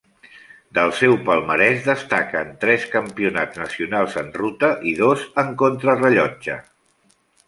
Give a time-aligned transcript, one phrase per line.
[0.75, 6.57] Del seu palmarès destaquen tres Campionats nacionals en ruta i dos en contrarellotge.